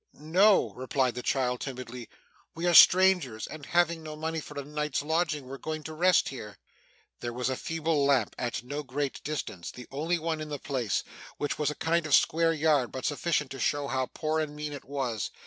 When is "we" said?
2.55-2.65